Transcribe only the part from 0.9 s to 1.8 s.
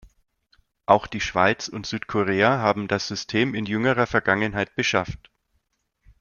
die Schweiz